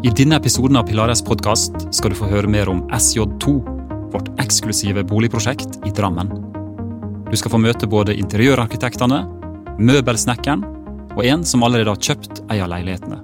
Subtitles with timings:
[0.00, 3.52] I denne episoden av Pilares podkast skal du få høre mer om SJ2,
[4.14, 6.30] vårt eksklusive boligprosjekt i Drammen.
[7.28, 9.18] Du skal få møte både interiørarkitektene,
[9.76, 10.64] møbelsnekkeren
[11.18, 13.20] og en som allerede har kjøpt ei av leilighetene.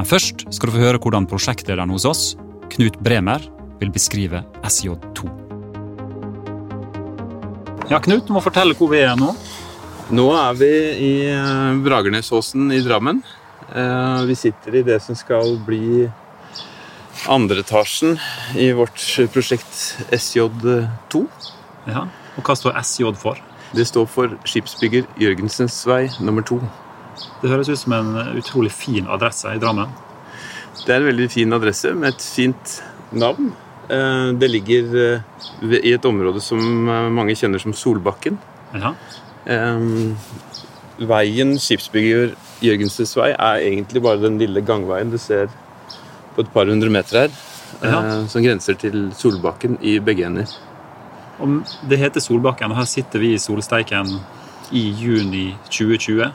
[0.00, 2.24] Men først skal du få høre hvordan prosjektlederen hos oss,
[2.72, 3.44] Knut Bremer,
[3.76, 5.28] vil beskrive SJ2.
[7.92, 9.34] Ja, Knut, du må fortelle hvor vi er nå.
[10.16, 13.26] Nå er vi i eh, Bragernesåsen i Drammen.
[13.74, 16.08] Eh, Vi sitter i det som skal bli
[17.28, 18.18] andre etasjen
[18.54, 19.00] i vårt
[19.32, 21.26] prosjekt SJ2.
[21.88, 23.38] Ja, Og hva står SJ for?
[23.74, 26.60] Det står for Skipsbygger Jørgensens vei nummer to.
[27.42, 29.88] Det høres ut som en utrolig fin adresse i Drammen.
[30.84, 33.52] Det er en veldig fin adresse med et fint navn.
[33.88, 36.58] Eh, Det ligger eh, i et område som
[37.14, 38.38] mange kjenner som Solbakken.
[38.74, 38.94] Ja,
[40.98, 45.48] Veien Skipsbygger Jørgensens vei er egentlig bare den lille gangveien du ser
[46.36, 47.30] på et par hundre meter her,
[47.82, 47.98] Ja.
[48.00, 50.46] eh, som grenser til Solbakken i begge ender.
[51.40, 54.20] Om Det heter Solbakken, og her sitter vi i solsteiken
[54.72, 56.32] i juni 2020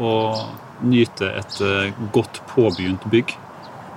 [0.00, 0.46] og
[0.82, 3.34] nyter et eh, godt påbegynt bygg.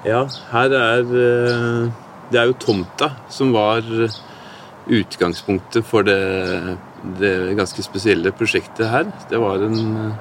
[0.05, 1.91] Ja, her er eh,
[2.31, 3.81] Det er jo tomta som var
[4.87, 6.77] utgangspunktet for det,
[7.19, 9.05] det ganske spesielle prosjektet her.
[9.29, 10.13] Det var en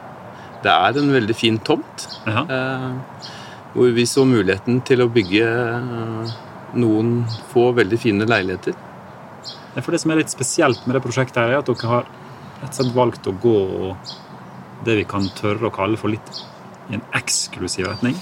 [0.67, 2.09] Det er en veldig fin tomt.
[2.27, 2.43] Ja.
[2.43, 3.33] Eh,
[3.77, 6.37] hvor vi så muligheten til å bygge eh,
[6.81, 7.17] noen
[7.53, 8.77] få veldig fine leiligheter.
[9.75, 12.09] Ja, For Det som er litt spesielt med det prosjektet, her er at dere har
[12.63, 13.59] rett og slett valgt å gå
[14.87, 16.41] det vi kan tørre å kalle for litt
[16.91, 18.17] i en eksklusiv retning.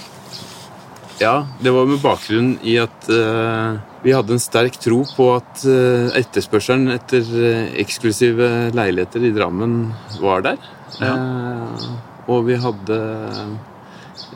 [1.21, 5.63] Ja, det var med bakgrunn i at uh, vi hadde en sterk tro på at
[5.63, 9.77] uh, etterspørselen etter uh, eksklusive leiligheter i Drammen
[10.19, 10.59] var der.
[11.03, 11.85] Eh,
[12.27, 12.97] og vi hadde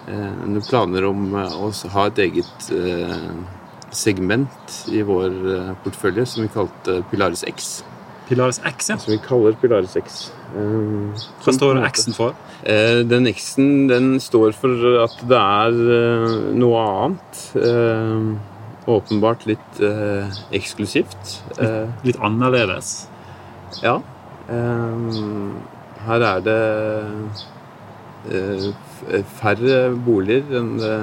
[0.07, 3.29] eh, noen planer om eh, å ha et eget eh,
[3.95, 5.37] segment i vår
[5.83, 7.69] portefølje som vi kalte Pilaris X.
[8.29, 8.97] Pilaris X, ja.
[9.01, 10.19] Som vi kaller Pilaris X.
[10.53, 12.35] Eh, Hva står X-en for?
[12.61, 15.79] Eh, Den X-en den står for at det er
[16.59, 17.41] noe annet.
[17.57, 18.29] Eh,
[18.89, 19.81] åpenbart litt
[20.55, 21.35] eksklusivt.
[21.61, 23.07] Eh, Litt annerledes.
[23.83, 23.99] ja.
[24.49, 26.55] Her er det
[29.39, 30.95] færre boliger enn det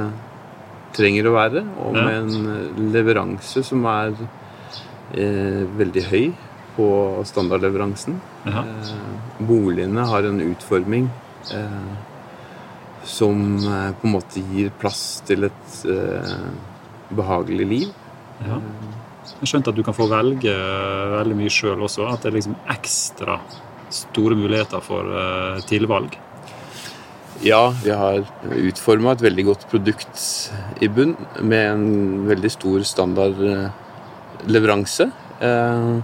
[0.96, 4.14] trenger å være, og med en leveranse som er
[5.12, 6.26] eh, veldig høy
[6.76, 6.88] på
[7.28, 8.18] standardleveransen.
[8.48, 8.92] Eh,
[9.48, 11.08] boligene har en utforming
[11.56, 11.90] eh,
[13.06, 16.48] som eh, på en måte gir plass til et eh,
[17.16, 17.90] behagelig liv.
[18.44, 18.60] Ja.
[19.26, 20.52] Jeg har skjønt at du kan få velge
[21.12, 22.06] veldig mye sjøl også.
[22.08, 23.40] At det er liksom ekstra
[23.92, 26.16] store muligheter for eh, tilvalg.
[27.44, 28.22] Ja, vi har
[28.56, 30.50] utforma et veldig godt produkt
[30.82, 35.04] i bunn med en veldig stor standardleveranse.
[35.44, 35.96] Eh,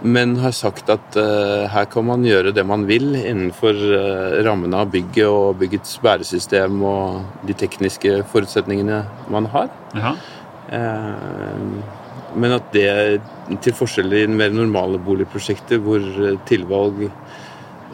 [0.00, 4.76] men har sagt at eh, her kan man gjøre det man vil innenfor eh, rammene
[4.80, 8.98] av bygget og byggets bæresystem og de tekniske forutsetningene
[9.28, 9.68] man har.
[10.70, 11.14] Eh,
[12.30, 13.18] Men at det,
[13.60, 17.14] til forskjell i mer normale boligprosjekter hvor eh, tilvalg eh,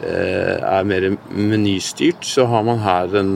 [0.05, 3.31] er mer menystyrt, så har man her en,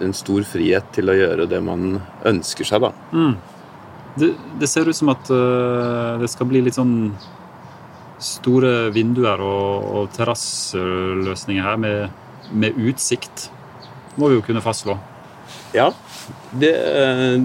[0.00, 2.92] en stor frihet til å gjøre det man ønsker seg, da.
[3.12, 3.34] Mm.
[4.14, 4.30] Det,
[4.60, 7.12] det ser ut som at uh, det skal bli litt sånn
[8.22, 12.22] store vinduer og, og terrasseløsninger her med,
[12.54, 13.48] med utsikt.
[14.16, 14.96] Må vi jo kunne fastslå.
[15.74, 15.88] Ja,
[16.54, 17.42] det eh,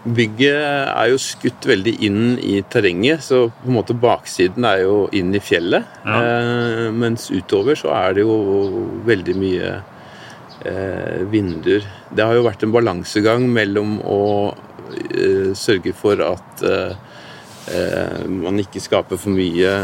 [0.00, 0.56] Bygget
[0.88, 5.34] er jo skutt veldig inn i terrenget, så på en måte baksiden er jo inn
[5.36, 5.84] i fjellet.
[6.06, 6.20] Ja.
[6.24, 8.36] Eh, mens utover så er det jo
[9.04, 9.72] veldig mye
[10.64, 11.84] eh, vinduer.
[12.08, 14.22] Det har jo vært en balansegang mellom å
[15.12, 16.94] eh, sørge for at eh,
[17.74, 19.74] eh, man ikke skaper for mye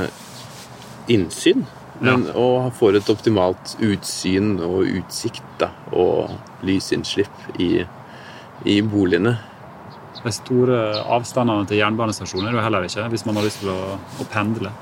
[1.13, 1.67] innsyn,
[2.01, 7.85] men og får et optimalt utsyn og utsikt da, og lysinnslipp i,
[8.65, 9.37] i boligene.
[10.27, 10.79] De store
[11.17, 14.73] avstandene til jernbanestasjoner er jo heller ikke, hvis man har lyst til å, å pendle.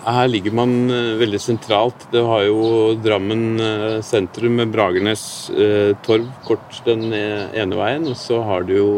[0.00, 2.06] Her ligger man eh, veldig sentralt.
[2.10, 2.60] Det har jo
[3.04, 5.22] Drammen eh, sentrum med Bragernes
[5.52, 8.90] eh, torv kort den ene veien, og så har du jo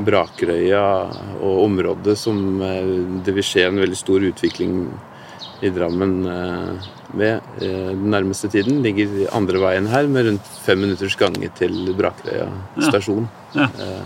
[0.00, 0.82] Brakerøya
[1.42, 2.90] og området som eh,
[3.26, 4.78] det vil skje en veldig stor utvikling
[5.60, 6.88] i Drammen eh,
[7.20, 8.80] med eh, den nærmeste tiden.
[8.86, 12.88] Ligger andre veien her med rundt fem minutters gange til Brakerøya Ja.
[12.88, 13.28] stasjon.
[13.58, 13.68] Ja.
[13.76, 14.00] Eh,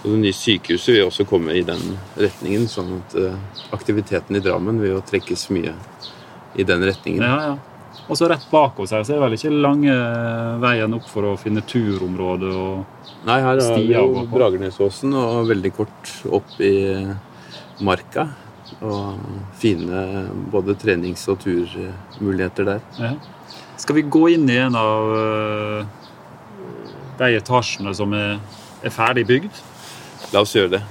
[0.00, 1.82] Og det nye sykehuset vil også komme i den
[2.16, 3.34] retningen, sånn at eh,
[3.76, 5.74] aktiviteten i Drammen vil jo trekkes mye
[6.56, 7.24] i den retningen.
[7.26, 7.58] Ja, ja.
[8.10, 9.94] Og så rett bak oss her så er det vel ikke lange
[10.62, 14.22] veien opp for å finne turområde og Nei, her er Stier å jo.
[14.32, 16.72] Bragernesåsen og veldig kort opp i
[17.84, 18.24] marka.
[18.80, 19.20] Og
[19.60, 22.80] fine både trenings- og turmuligheter der.
[22.98, 23.12] ja.
[23.80, 25.84] Skal vi gå inn i en av eh,
[27.20, 28.34] de etasjene som er,
[28.84, 29.60] er ferdig bygd?
[30.30, 30.82] La oss gjøre det.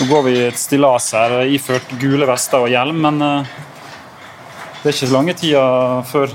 [0.00, 3.52] Nå går vi i et stillas her, iført gule vester og hjelm, men eh,
[4.80, 5.62] det er ikke så lange tida
[6.08, 6.32] før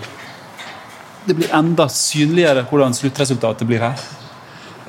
[1.27, 4.01] det blir enda synligere hvordan sluttresultatet blir her.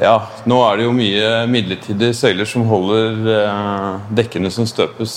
[0.01, 0.15] Ja,
[0.49, 5.17] nå er det jo mye midlertidige søyler som holder eh, dekkene som støpes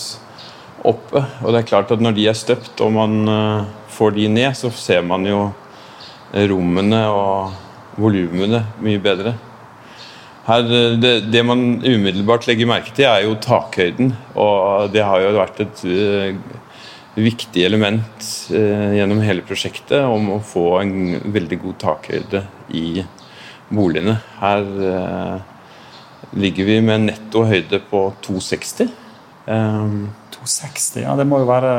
[0.84, 1.24] oppe.
[1.44, 4.52] Og det er klart at når de er støpt og man eh, får de ned,
[4.60, 5.46] så ser man jo
[6.34, 9.36] rommene og volumene mye bedre.
[10.44, 10.66] Her,
[11.00, 14.12] det, det man umiddelbart legger merke til, er jo takhøyden.
[14.36, 16.58] Og det har jo vært et uh,
[17.16, 20.96] viktig element uh, gjennom hele prosjektet om å få en
[21.32, 22.44] veldig god takhøyde
[22.76, 23.06] i
[23.72, 24.18] boligene.
[24.42, 25.38] Her uh,
[26.36, 28.92] ligger vi med netto høyde på 260.
[29.48, 31.74] Um, 260, ja, det må jo være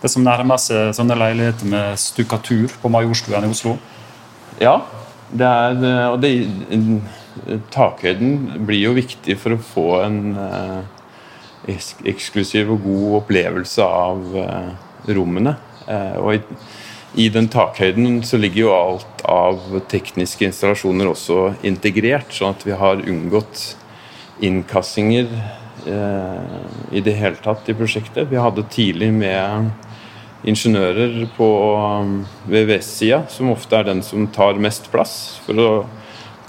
[0.00, 3.76] det som nærmer seg sånne leiligheter med stukkatur på Majorstuen i Oslo.
[4.60, 4.80] ja,
[5.30, 6.32] det er Og det,
[7.70, 10.80] takhøyden blir jo viktig for å få en eh,
[12.10, 14.70] eksklusiv og god opplevelse av eh,
[15.16, 15.56] rommene.
[15.86, 16.40] Eh, og i,
[17.24, 22.76] i den takhøyden så ligger jo alt av tekniske installasjoner også integrert, sånn at vi
[22.78, 23.64] har unngått
[24.46, 25.28] innkassinger
[25.86, 26.58] eh,
[26.96, 28.30] i det hele tatt i prosjektet.
[28.30, 29.70] Vi hadde tidlig med
[30.48, 35.14] ingeniører på um, VVS-sida, som ofte er den som tar mest plass,
[35.44, 35.70] for å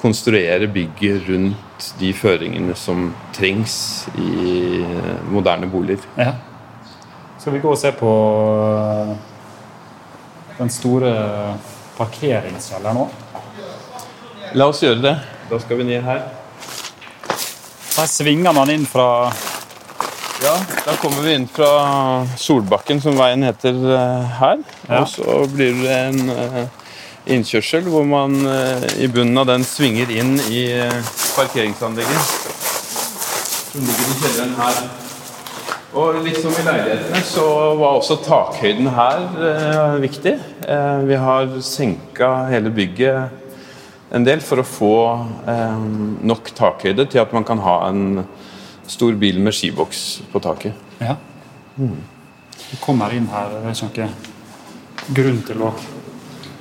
[0.01, 6.07] konstruere bygget rundt de føringene som trengs i eh, moderne boliger.
[6.17, 6.33] Ja.
[7.41, 8.11] Skal vi gå og se på
[8.65, 9.13] eh,
[10.57, 11.13] den store
[11.99, 13.07] parkeringskjelleren nå?
[14.57, 15.15] La oss gjøre det.
[15.51, 16.25] Da skal vi ned her.
[17.91, 19.29] Her svinger man inn fra
[20.43, 20.55] Ja,
[20.85, 24.63] da kommer vi inn fra Solbakken, som veien heter eh, her.
[24.87, 25.03] Ja.
[25.03, 26.87] Og så blir det en eh,
[27.35, 30.63] innkjørsel hvor man eh, i bunnen av den svinger inn i
[31.35, 32.33] parkeringsanlegget.
[33.67, 34.81] Som ligger i kjelleren her.
[36.01, 37.47] Og litt som i leilighetene så
[37.77, 40.39] var også takhøyden her viktig.
[40.65, 44.95] Eh, vi har senka hele bygget en del for å få
[46.25, 48.23] nok takhøyde til at man kan ha en
[48.89, 50.73] stor bil med skiboks på taket.
[51.01, 51.17] Ja.
[51.77, 53.49] Vi kommer inn her.
[53.61, 54.29] Det er ikke noen
[55.17, 55.71] grunn til å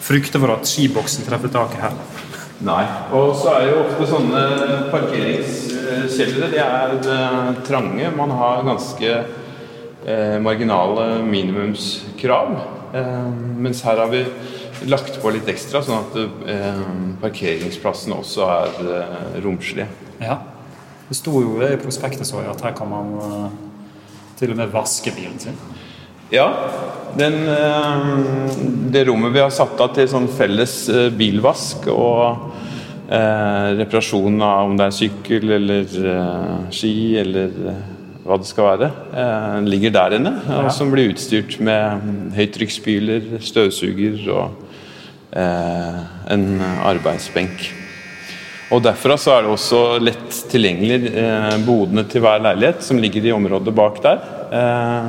[0.01, 1.99] frykte for at skiboksen treffer taket her.
[2.65, 2.83] Nei.
[3.17, 4.41] Og så er jo ofte sånne
[4.93, 8.11] parkeringskjellere de er eh, trange.
[8.17, 12.53] Man har ganske eh, marginale minimumskrav.
[12.97, 13.29] Eh,
[13.65, 14.25] mens her har vi
[14.91, 16.21] lagt på litt ekstra, sånn at
[16.53, 16.85] eh,
[17.23, 19.89] parkeringsplassene også er eh, romslige.
[20.21, 20.41] Ja.
[21.11, 23.47] Det sto jo i prospektet så jeg at her kan man eh,
[24.39, 25.57] til og med vaske bilen sin.
[26.31, 26.45] Ja,
[27.19, 28.05] den, eh,
[28.95, 32.53] det rommet vi har satt av til sånn felles eh, bilvask og
[33.11, 37.59] eh, reparasjon av om det er sykkel eller eh, ski eller
[38.23, 40.37] hva det skal være, eh, ligger der inne.
[40.47, 40.63] Ja.
[40.71, 42.07] Som blir utstyrt med
[42.39, 44.67] høytrykksspyler, støvsuger og
[45.35, 46.47] en
[46.87, 47.69] arbeidsbenk.
[48.71, 53.25] Og Derfra så er det også lett tilgjengelig eh, bodene til hver leilighet, som ligger
[53.27, 54.21] i området bak der.
[54.55, 55.09] Eh,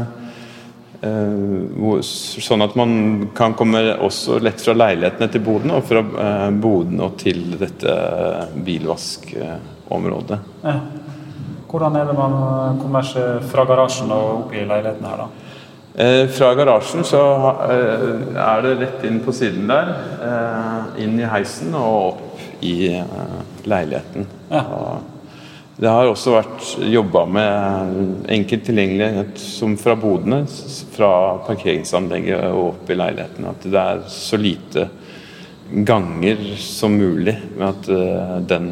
[1.06, 2.96] eh, sånn at man
[3.38, 8.00] kan komme også lett fra leilighetene til bodene, og fra eh, bodene og til dette
[8.65, 10.41] bilvaskområdet.
[10.65, 10.75] Ja.
[11.72, 15.51] Hvordan er det man eh, kommer seg fra garasjen og opp i leiligheten her, da?
[16.01, 17.22] Eh, fra garasjen så
[17.68, 19.89] eh, er det rett inn på siden der,
[20.24, 22.30] eh, inn i heisen og opp
[22.62, 24.27] i eh, leiligheten.
[24.50, 25.00] Ja.
[25.82, 30.44] Det har også vært jobba med enkelt tilgjengelighet som fra bodene,
[30.94, 31.13] fra
[31.48, 33.48] parkeringsanlegget og opp i leiligheten.
[33.50, 34.89] At det er så lite
[35.72, 38.70] ganger som mulig, med at eh, den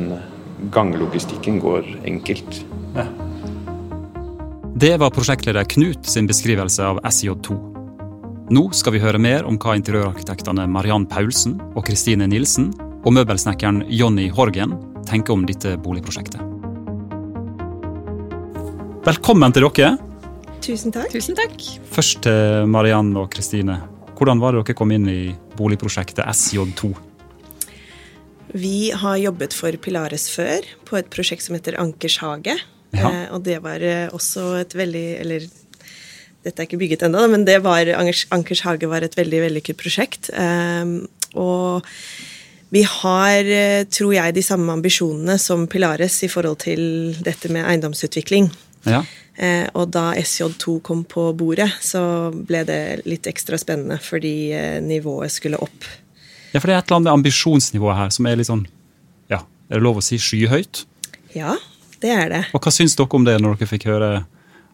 [0.76, 2.62] ganglogistikken går enkelt.
[2.98, 3.08] Ja.
[4.80, 7.58] Det var prosjektleder Knut sin beskrivelse av SJ2.
[8.54, 12.72] Nå skal vi høre mer om hva interiørarkitektene Mariann Paulsen og Kristine Nilsen
[13.06, 14.76] og møbelsnekkeren Jonny Horgen
[15.08, 16.42] tenker om dette boligprosjektet.
[19.08, 19.94] Velkommen til dere.
[20.60, 21.12] Tusen takk.
[21.14, 21.56] Tusen takk.
[21.90, 23.80] Først til Mariann og Kristine.
[24.20, 25.22] Hvordan var det dere kom inn i
[25.58, 26.92] boligprosjektet SJ2?
[28.60, 32.58] Vi har jobbet for Pilares før, på et prosjekt som heter Ankers hage.
[32.92, 33.08] Ja.
[33.08, 35.44] Eh, og det var eh, også et veldig Eller
[36.42, 39.78] dette er ikke bygget ennå, men det var Ankers, Ankers hage var et veldig vellykket
[39.78, 40.32] prosjekt.
[40.34, 40.98] Eh,
[41.38, 41.86] og
[42.70, 47.66] vi har, eh, tror jeg, de samme ambisjonene som Pilares i forhold til dette med
[47.66, 48.52] eiendomsutvikling.
[48.86, 49.02] Ja.
[49.36, 52.02] Eh, og da SJ2 kom på bordet, så
[52.34, 55.88] ble det litt ekstra spennende, fordi eh, nivået skulle opp.
[56.54, 58.66] Ja, for det er et eller annet ambisjonsnivået her som er litt sånn,
[59.32, 60.84] ja, er det lov å si skyhøyt?
[61.38, 61.56] Ja,
[62.04, 62.44] det er det.
[62.58, 64.12] Og hva syns dere om det når dere fikk høre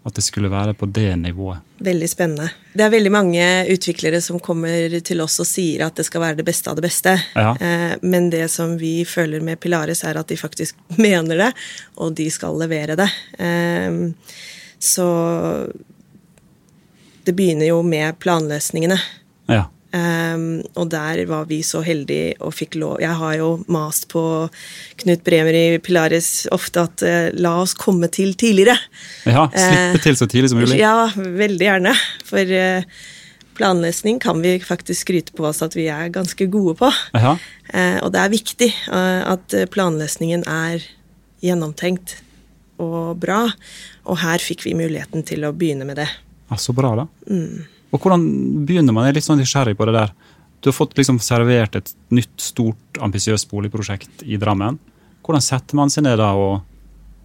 [0.05, 1.63] at det skulle være på det nivået?
[1.81, 2.50] Veldig spennende.
[2.74, 6.39] Det er veldig mange utviklere som kommer til oss og sier at det skal være
[6.39, 7.15] det beste av det beste.
[7.33, 7.55] Ja.
[7.57, 11.51] Eh, men det som vi føler med Pilaris, er at de faktisk mener det,
[11.97, 13.09] og de skal levere det.
[13.41, 13.97] Eh,
[14.77, 15.07] så
[17.25, 19.00] det begynner jo med planløsningene.
[19.50, 19.65] Ja.
[19.95, 24.21] Um, og der var vi så heldige og fikk lov Jeg har jo mast på
[24.99, 28.75] Knut Bremer i Pilaris ofte at uh, la oss komme til tidligere.
[29.23, 30.79] ja slippe til så tidlig som mulig.
[30.81, 31.93] Ja, veldig gjerne.
[32.27, 33.05] For uh,
[33.55, 36.89] planlesning kan vi faktisk skryte på oss at vi er ganske gode på.
[37.15, 37.37] Uh,
[38.01, 40.83] og det er viktig at planlesningen er
[41.45, 42.17] gjennomtenkt
[42.83, 43.45] og bra.
[44.09, 46.09] Og her fikk vi muligheten til å begynne med det.
[46.49, 47.07] Ja, så bra, da.
[47.31, 47.63] Mm.
[47.95, 48.25] Og hvordan
[48.67, 49.05] begynner man?
[49.07, 50.11] Jeg er litt sånn nysgjerrig på det der.
[50.59, 54.79] Du har fått liksom servert et nytt, stort, ambisiøst boligprosjekt i Drammen.
[55.25, 56.63] Hvordan setter man seg ned da og,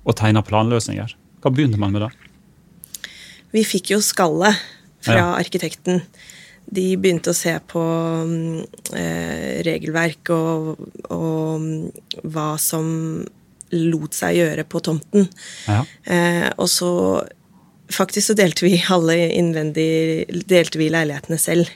[0.04, 1.14] og tegner planløsninger?
[1.42, 2.10] Hva begynner man med da?
[3.50, 4.60] Vi fikk jo skallet
[5.02, 5.26] fra Ja.
[5.40, 6.02] arkitekten.
[6.70, 8.60] De begynte å se på mm,
[8.94, 10.76] eh, regelverk og,
[11.10, 12.86] og mm, hva som
[13.74, 15.26] lot seg gjøre på tomten.
[15.66, 15.80] Ja.
[16.04, 16.92] Eh, og så
[17.92, 21.70] Faktisk så delte vi alle innvendig delte vi leilighetene selv.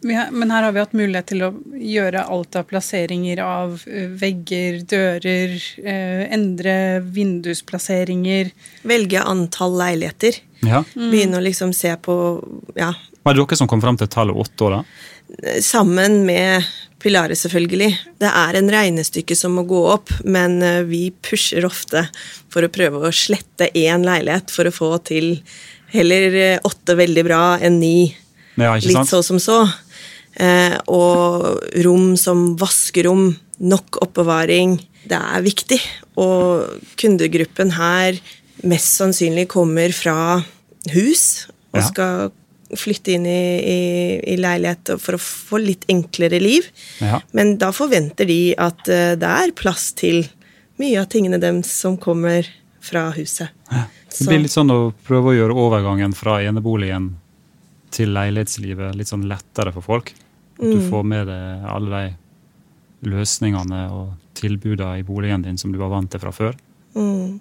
[0.00, 4.78] Men her har vi hatt mulighet til å gjøre alt av plasseringer av eh, vegger,
[4.88, 8.52] dører, eh, endre vindusplasseringer.
[8.88, 10.40] Velge antall leiligheter.
[10.64, 10.84] ja.
[10.94, 12.14] Begynne å liksom se på
[12.76, 14.84] Ja, Var det dere som kom fram til tallet åtte år, da?
[15.62, 16.64] sammen med
[17.00, 17.90] Pilares, selvfølgelig.
[18.20, 22.04] Det er en regnestykke som må gå opp, men eh, vi pusher ofte
[22.52, 25.38] for å prøve å slette én leilighet for å få til
[25.94, 27.94] heller eh, åtte veldig bra enn ni
[28.60, 29.62] Ja, litt så som så.
[30.36, 34.76] Eh, og rom som vaskerom, nok oppbevaring.
[35.08, 35.80] Det er viktig.
[36.20, 38.20] Og kundegruppen her
[38.68, 40.42] mest sannsynlig kommer fra
[40.92, 42.30] hus og skal
[42.78, 43.78] flytte inn i, i,
[44.34, 46.68] i leilighet for å få litt enklere liv.
[47.00, 47.20] Ja.
[47.36, 50.24] Men da forventer de at eh, det er plass til
[50.80, 52.46] mye av tingene deres som kommer
[52.80, 53.50] fra huset.
[53.70, 57.12] Det blir litt sånn å prøve å gjøre overgangen fra eneboligen
[57.92, 60.14] til leilighetslivet litt sånn lettere for folk.
[60.60, 60.72] At Mm.
[60.76, 61.90] du får med deg alle
[63.00, 66.56] de løsningene og tilbudene i boligen din som du var vant til fra før.
[66.94, 67.40] Mm.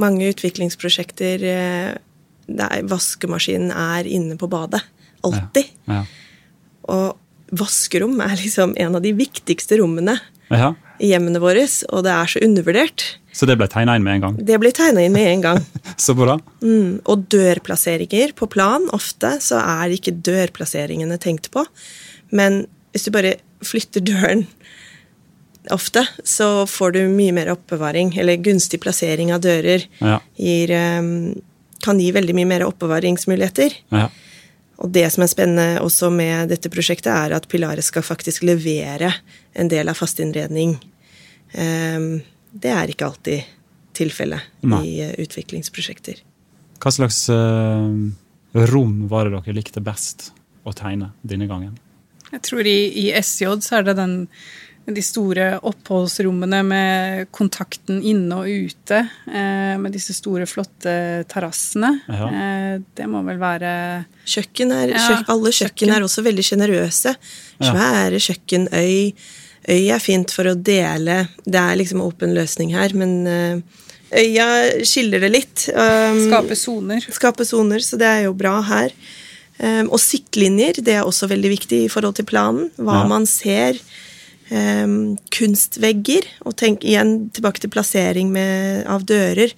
[0.00, 1.44] Mange utviklingsprosjekter
[2.48, 4.80] der vaskemaskinen er inne på badet.
[5.26, 5.68] Alltid.
[5.88, 6.02] Ja.
[6.88, 7.16] Og
[7.58, 10.18] vaskerom er liksom en av de viktigste rommene
[10.50, 10.74] Ja.
[11.00, 13.04] i hjemmene våre, og det er så undervurdert.
[13.32, 14.36] Så det ble tegna inn med en gang.
[14.48, 15.58] Det ble tegna inn med en gang.
[16.00, 16.38] Så bra.
[16.62, 17.00] Mm.
[17.06, 21.62] Og dørplasseringer på plan, ofte så er ikke dørplasseringene tenkt på.
[22.32, 24.46] Men hvis du bare flytter døren
[25.70, 28.14] ofte, så får du mye mer oppbevaring.
[28.18, 30.18] Eller gunstig plassering av dører Ja.
[30.38, 31.34] gir, eh,
[31.84, 33.76] kan gi veldig mye mer oppbevaringsmuligheter.
[33.94, 34.08] Ja.
[34.78, 39.10] Og det som er spennende også med dette prosjektet, er at Pilaret skal faktisk levere
[39.58, 40.76] en del av fasteinnredning.
[41.58, 42.22] Ehm,
[42.58, 43.44] Det er ikke alltid
[43.92, 46.22] tilfellet i eh, utviklingsprosjekter.
[46.80, 47.90] Hva slags eh,
[48.70, 50.30] rom var det dere likte best
[50.64, 51.76] å tegne denne gangen?
[52.32, 54.14] Jeg tror i, i SJ så er det den,
[54.94, 59.00] de store oppholdsrommene med kontakten inne og ute.
[59.28, 60.94] Eh, med disse store, flotte
[61.28, 61.90] terrassene.
[62.08, 62.28] Ja.
[62.28, 63.72] Eh, det må vel være
[64.28, 65.94] Kjøkken er, Ja, kjøk, alle kjøkken kjøkken.
[65.96, 67.14] er også veldig sjenerøse.
[67.60, 67.72] Ja.
[67.72, 69.12] Svære kjøkkenøy.
[69.68, 71.28] Øy er fint for å dele.
[71.44, 73.60] Det er liksom åpen løsning her, men eh,
[74.16, 74.48] øya
[74.88, 75.68] skiller det litt.
[75.74, 77.00] Um, Skape soner.
[77.12, 78.92] skape soner, så det er jo bra her.
[79.60, 82.70] Um, og siktlinjer, det er også veldig viktig i forhold til planen.
[82.78, 83.06] Hva Ja.
[83.10, 83.76] man ser.
[84.50, 86.24] Um, kunstvegger.
[86.48, 89.52] Og tenk igjen tilbake til plassering med, av dører.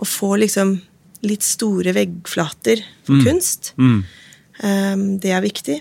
[0.00, 0.80] Og få liksom
[1.26, 3.72] litt store veggflater for kunst.
[3.80, 4.00] Mm.
[4.62, 5.80] Um, det er viktig.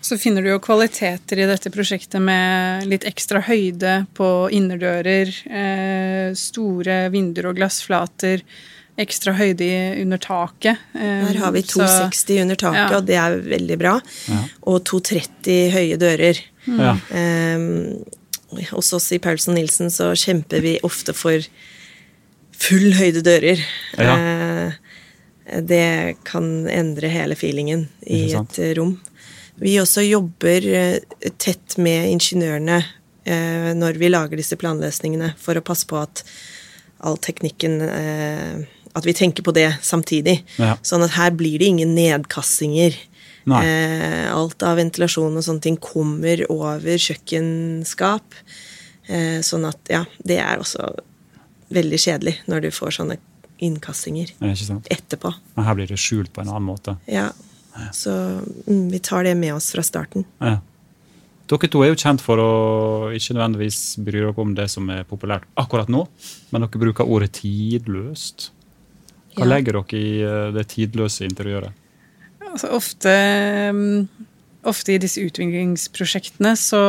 [0.00, 6.30] Så finner du jo kvaliteter i dette prosjektet med litt ekstra høyde på innerdører, eh,
[6.32, 8.40] store vinduer og glassflater,
[9.00, 9.68] ekstra høyde
[10.00, 10.80] under taket.
[10.94, 12.96] Eh, Her har vi så- 260 under taket, Ja.
[12.96, 14.00] og det er veldig bra.
[14.28, 14.44] Ja.
[14.62, 16.40] Og 230 høye dører.
[16.66, 16.96] Ja.
[17.14, 17.58] Eh,
[18.72, 21.44] hos oss i Paulson Nilsen så kjemper vi ofte for
[22.60, 23.62] full høyde dører.
[23.98, 24.16] Ja.
[24.16, 28.98] Eh, det kan endre hele feelingen i et eh, rom.
[29.60, 30.98] Vi også jobber eh,
[31.42, 32.78] tett med ingeniørene
[33.24, 36.22] eh, når vi lager disse planløsningene, for å passe på at
[37.00, 38.60] all teknikken eh,
[38.94, 40.40] At vi tenker på det samtidig.
[40.58, 40.72] Ja.
[40.82, 42.96] Sånn at her blir det ingen nedkastinger.
[43.48, 48.34] Eh, alt av ventilasjon og sånne ting kommer over kjøkkenskap.
[49.08, 50.90] Eh, sånn at, ja, det er også
[51.72, 53.16] veldig kjedelig når du får sånne
[53.60, 54.32] innkastinger
[54.90, 55.32] etterpå.
[55.56, 56.96] Men her blir det skjult på en annen måte.
[57.10, 57.30] Ja.
[57.94, 58.10] Så
[58.66, 60.24] mm, vi tar det med oss fra starten.
[60.40, 60.58] Ja.
[61.50, 62.50] Dere to er jo kjent for å
[63.16, 66.04] ikke nødvendigvis bry dere om det som er populært akkurat nå,
[66.52, 68.50] men dere bruker ordet tidløst.
[69.34, 69.50] Hva Ja.
[69.56, 71.72] legger dere i eh, det tidløse interiøret?
[72.50, 73.12] Altså, ofte,
[73.74, 74.26] mm,
[74.68, 76.80] ofte i disse utviklingsprosjektene så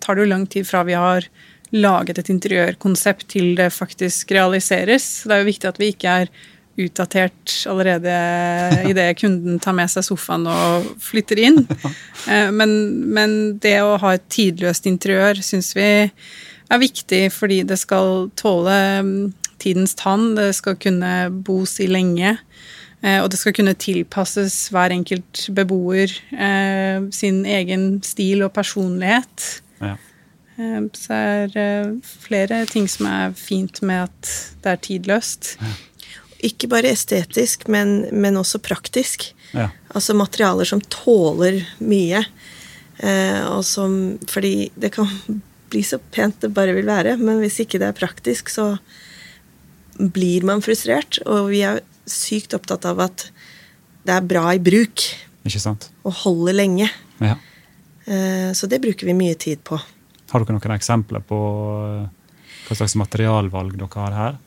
[0.00, 1.28] tar det jo lang tid fra vi har
[1.72, 5.22] laget et interiørkonsept til det faktisk realiseres.
[5.24, 6.32] Det er jo viktig at vi ikke er
[6.80, 8.12] utdatert allerede
[8.88, 11.60] idet kunden tar med seg sofaen og flytter inn.
[12.28, 12.70] Eh, Men,
[13.12, 15.88] men det å ha et tidløst interiør syns vi
[16.72, 22.36] er viktig fordi det skal tåle mm, tidens tann, det skal kunne bos i lenge.
[23.02, 29.62] Eh, Og det skal kunne tilpasses hver enkelt beboer eh, sin egen stil og personlighet.
[29.82, 29.96] Ja.
[30.56, 34.32] Så Så er eh, flere ting som er fint med at
[34.62, 35.56] det er tidløst.
[36.42, 39.32] Ikke bare estetisk, men, men også praktisk.
[39.54, 39.70] Ja.
[39.94, 42.24] Altså materialer som tåler mye.
[42.98, 45.08] Eh, og som Fordi det kan
[45.72, 48.76] bli så pent det bare vil være, men hvis ikke det er praktisk, så
[49.96, 51.18] blir man frustrert.
[51.26, 53.26] Og vi er sykt opptatt av at
[54.02, 55.04] det er bra i bruk
[55.46, 55.88] Ikke sant?
[56.02, 56.88] og holder lenge.
[57.22, 57.36] Ja.
[58.06, 59.78] Eh, så det bruker vi mye tid på.
[60.32, 61.38] Har dere noen eksempler på
[61.86, 64.40] eh, hva slags materialvalg dere har her?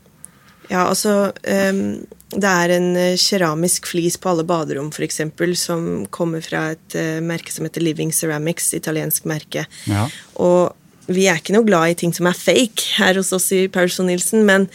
[0.66, 5.22] Ja, altså Det er en eh, keramisk flis på alle baderom, f.eks.,
[5.62, 9.68] som kommer fra et merke som heter Living Ceramics, italiensk merke.
[9.88, 10.08] Ja.
[10.36, 10.74] Og
[11.08, 14.10] vi er ikke noe glad i ting som er fake her hos oss i Paulson
[14.10, 14.68] Nilsen, men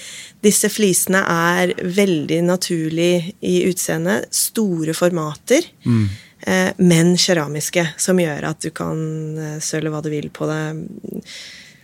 [0.45, 4.31] disse flisene er veldig naturlig i utseendet.
[4.35, 9.01] Store formater, eh, men keramiske, som gjør at du kan
[9.39, 10.63] eh, søle hva du vil på det.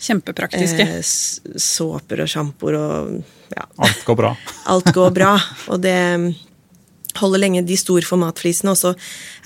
[0.07, 0.89] Kjempepraktiske.
[0.99, 3.15] Eh, såper og sjampoer og
[3.55, 4.35] ja, Alt går bra?
[4.75, 5.33] alt går bra.
[5.73, 5.97] Og det
[7.17, 7.65] holder lenge.
[7.67, 8.93] De store formatflisene også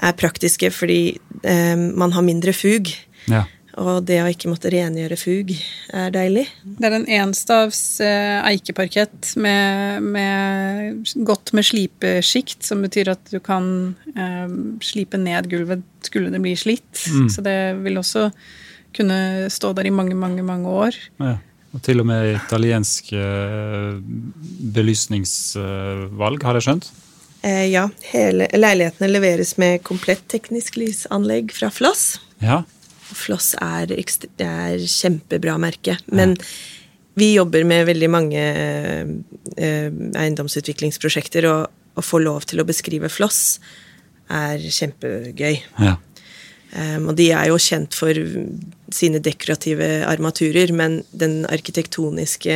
[0.02, 1.02] er praktiske fordi
[1.42, 2.90] eh, man har mindre fug.
[3.30, 3.44] Ja.
[3.78, 5.52] Og det å ikke måtte rengjøre fug
[5.94, 6.46] er deilig.
[6.64, 13.38] Det er en enstavs eh, eikeparkett med, med godt med slipeskikt, som betyr at du
[13.44, 14.48] kan eh,
[14.83, 17.04] slipe ned gulvet skulle det bli slitt.
[17.30, 18.30] Så det vil også
[18.96, 20.98] kunne stå der i mange, mange, mange år.
[21.22, 21.38] ja.
[21.70, 24.00] Og til og med italiensk eh,
[24.74, 26.88] belysningsvalg, har jeg skjønt?
[27.46, 32.18] Eh, ja, hele leilighetene leveres med komplett teknisk lysanlegg fra Floss.
[32.42, 32.64] Ja.
[33.16, 35.96] Floss er, ekst- er kjempebra merke.
[36.12, 36.37] Men
[37.18, 43.59] vi jobber med veldig mange eh, eiendomsutviklingsprosjekter, og å få lov til å beskrive Floss
[44.31, 45.59] er kjempegøy.
[45.83, 45.96] ja.
[46.70, 48.14] Um, og de er jo kjent for
[48.94, 52.55] sine dekorative armaturer, men den arkitektoniske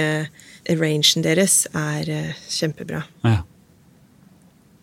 [0.79, 3.01] rangen deres er eh, kjempebra.
[3.27, 3.41] ja.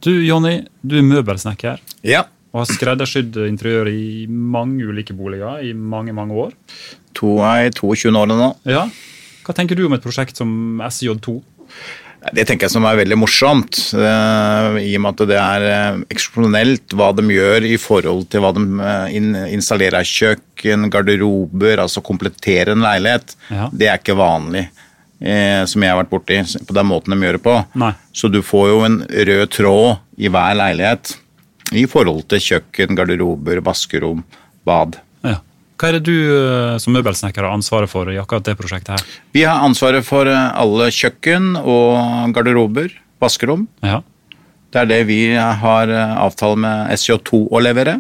[0.02, 2.24] Du, Jonny, du er møbelsnekker Ja.
[2.52, 6.54] Og har skreddersydd interiør i mange ulike boliger i mange, mange år.
[7.20, 8.52] To er i 22 år nå.
[8.68, 8.86] Ja.
[9.46, 11.40] Hva tenker du om et prosjekt som SJ2?
[12.22, 16.02] Det tenker jeg som er veldig morsomt, eh, i og med at det er eh,
[16.14, 19.16] eksepsjonelt hva de gjør i forhold til hva de eh,
[19.56, 23.34] installerer av kjøkken, garderober, altså kompletterer en leilighet.
[23.50, 23.72] Ja.
[23.74, 24.68] Det er ikke vanlig,
[25.22, 27.58] som jeg har vært borti, på den måten de gjør det på.
[27.78, 27.92] Nei.
[28.14, 31.16] Så du får jo en rød tråd i hver leilighet
[31.72, 34.24] i forhold til kjøkken, garderober, vaskerom,
[34.68, 34.98] bad.
[35.26, 35.40] Ja.
[35.80, 39.20] Hva er det du eh, som møbelsnekker har ansvaret for i akkurat det prosjektet her?
[39.34, 42.92] Vi har ansvaret for eh, alle kjøkken og garderober,
[43.24, 43.66] vaskerom.
[43.86, 44.02] Ja.
[44.72, 48.00] Det er det vi har eh, avtale med SJ2 å levere.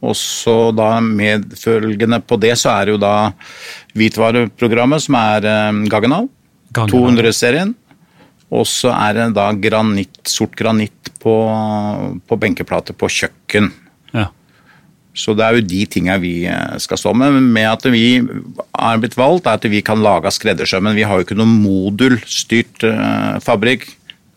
[0.00, 3.14] Og så da medfølgende på det, så er det jo da
[3.92, 5.48] hvitvareprogrammet, som er.
[5.92, 6.30] Gaggenal.
[6.72, 7.74] 200-serien.
[8.50, 11.36] Og så er det da granitt, sort granitt på,
[12.26, 13.72] på benkeplater på kjøkken.
[14.16, 14.28] ja.
[15.20, 17.34] Så det er jo de tinga vi eh, skal stå med.
[17.34, 20.96] Men med at vi er blitt valgt, er at vi kan lage skreddersømmen.
[20.96, 23.88] Vi har jo ikke noen modulstyrt eh, fabrikk.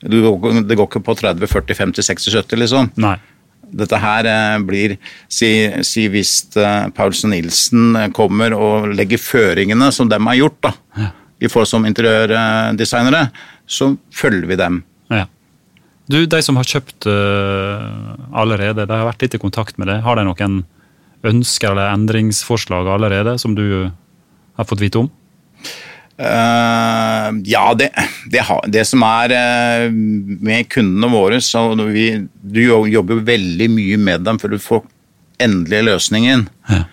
[0.03, 2.89] Det går, det går ikke på 30, 40, 50, 60, 70, liksom.
[3.05, 3.15] Nei.
[3.73, 4.97] Dette her eh, blir
[5.31, 5.51] Si,
[5.85, 6.33] si hvis
[6.97, 11.11] Paulsen Nilsen kommer og legger føringene som dem har gjort, da,
[11.43, 13.27] i forhold som interiørdesignere,
[13.69, 14.83] så følger vi dem.
[15.13, 15.25] Ja.
[16.11, 20.01] Du, De som har kjøpt uh, allerede, de har vært litt i kontakt med det.
[20.03, 20.63] Har de noen
[21.23, 23.91] ønsker eller endringsforslag allerede som du
[24.57, 25.11] har fått vite om?
[26.13, 27.89] Uh, ja, det,
[28.29, 34.27] det, det, som er uh, med kundene våre så vi, Du jobber veldig mye med
[34.27, 34.83] dem før du får
[35.41, 36.45] endelige løsningen.
[36.69, 36.83] Ja.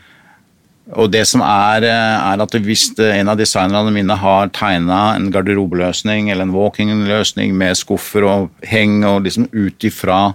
[0.99, 5.31] Og det som er, eh, er at hvis en av designerne mine har tegna en
[5.31, 10.35] garderobeløsning eller en walking-løsning med skuffer og heng og liksom ut ifra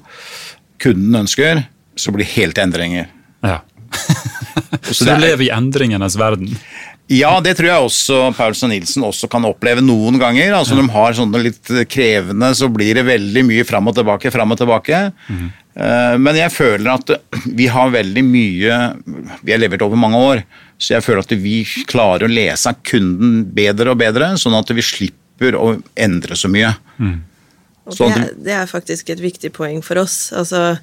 [0.80, 1.66] kunden ønsker,
[1.96, 3.08] så blir det helt endringer.
[3.44, 3.60] Ja.
[4.92, 6.56] så, du lever i endringenes verden?
[7.12, 10.56] Ja, det tror jeg også Paulsen Nilsen også kan oppleve noen ganger.
[10.58, 10.74] Altså.
[10.74, 14.56] Når de har sånne litt krevende, så blir det veldig mye fram og tilbake, fram
[14.56, 15.02] og tilbake.
[15.30, 15.52] Mm.
[15.76, 17.10] Men jeg føler at
[17.52, 18.76] vi har veldig mye
[19.44, 20.44] Vi har levert over mange år,
[20.80, 21.58] så jeg føler at vi
[21.90, 26.72] klarer å lese kunden bedre og bedre, sånn at vi slipper å endre så mye.
[26.96, 27.18] Mm.
[27.86, 30.32] Det, det, er faktisk et viktig poeng for oss.
[30.32, 30.78] Altså,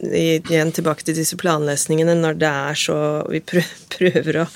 [0.00, 2.14] igjen tilbake til disse planlesningene.
[2.18, 2.98] når det er så
[3.30, 3.40] Vi
[3.96, 4.46] prøver å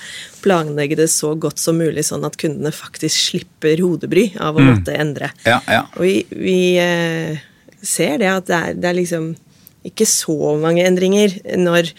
[0.43, 4.71] planlegge det så godt som mulig, sånn at kundene faktisk slipper hodebry av å mm.
[4.71, 5.31] måtte endre.
[5.45, 5.85] Ja, ja.
[5.95, 7.39] Og vi, vi eh,
[7.81, 9.31] ser det at det er, det er, liksom
[9.87, 11.93] ikke så mange endringer når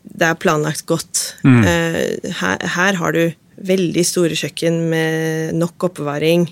[0.00, 1.22] det er planlagt godt.
[1.46, 1.62] Mm.
[1.62, 3.24] Eh, her, her, har du
[3.70, 6.48] veldig store kjøkken med nok oppbevaring.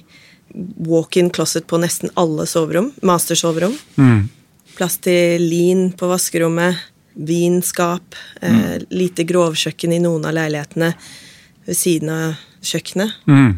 [0.86, 2.92] Walk-in closet på nesten alle soverom.
[3.02, 3.74] Mastersoverom.
[3.96, 4.28] Mm
[4.78, 6.78] plass til lin på vaskerommet,
[7.18, 8.60] vinskap, eh, mm.
[8.64, 10.92] eh, lite grovkjøkken i noen av leilighetene
[11.66, 13.16] ved siden av kjøkkenet.
[13.26, 13.50] Mm.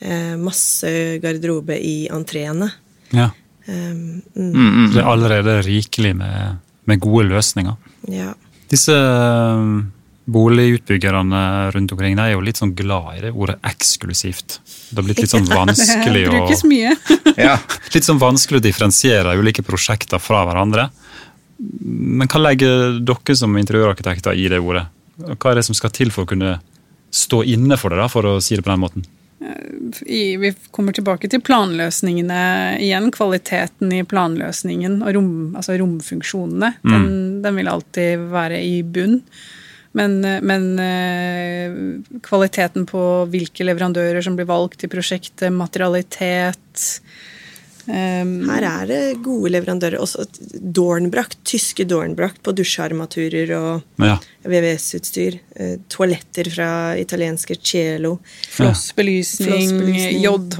[0.00, 2.68] Eh, masse garderobe i entreene.
[3.16, 3.30] Ja.
[3.66, 4.92] Um, mm.
[4.92, 7.76] Det er allerede rikelig med, med gode løsninger.
[8.12, 8.32] Ja.
[8.70, 8.96] Disse
[10.26, 14.58] Boligutbyggerne rundt omkring de er jo litt sånn glad i det ordet eksklusivt.
[14.90, 16.96] Det har blitt litt sånn vanskelig å Brukes mye.
[17.46, 17.54] ja,
[17.94, 20.88] litt sånn vanskelig å differensiere ulike prosjekter fra hverandre.
[21.86, 24.88] Men hva legger dere som interiørarkitekter i det ordet?
[25.38, 26.56] Hva er det som skal til for å kunne
[27.14, 29.06] stå inne for det, da, for å si det på den måten?
[30.06, 32.40] I, vi kommer tilbake til planløsningene
[32.80, 33.10] igjen.
[33.14, 36.72] Kvaliteten i planløsningen og rom, altså romfunksjonene.
[36.80, 36.94] Mm.
[36.94, 37.12] Den,
[37.44, 39.20] den vil alltid være i bunn.
[39.96, 41.76] Men, men, eh,
[42.24, 46.82] kvaliteten på hvilke leverandører som blir valgt i prosjektet, materialitet
[47.88, 50.00] um, Her er det gode leverandører.
[50.02, 54.16] Også Dornbracht, tyske Dornbracht på dusjarmaturer og ja.
[54.46, 55.38] VVS-utstyr.
[55.58, 56.70] Uh, toaletter fra
[57.00, 58.16] italienske Cielo.
[58.56, 59.78] Flossbelysning,
[60.22, 60.58] JH,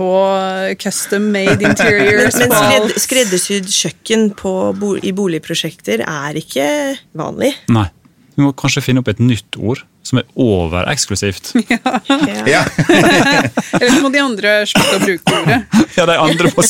[0.83, 2.39] custom made interiors.
[2.41, 4.55] men, men skreddersydd kjøkken på,
[5.03, 6.71] i boligprosjekter er ikke
[7.17, 7.53] vanlig.
[7.73, 7.89] Nei.
[8.37, 11.53] Vi må kanskje finne opp et nytt ord som er overeksklusivt.
[11.67, 12.43] Ja.
[12.47, 12.63] ja.
[13.81, 15.61] Eller så må de andre slutte å bruke ordet.
[15.97, 16.65] ja, de andre må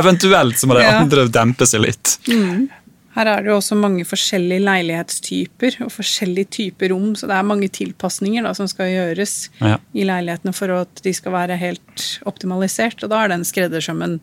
[0.00, 0.98] Eventuelt så må de ja.
[1.02, 2.16] andre dempe seg litt.
[2.30, 2.68] Mm.
[3.16, 7.48] Her er det jo også mange forskjellige leilighetstyper og forskjellige typer rom, så det er
[7.48, 9.80] mange tilpasninger da, som skal gjøres ja.
[9.92, 13.02] i leilighetene for at de skal være helt optimalisert.
[13.02, 14.20] Og da er den skreddersømmen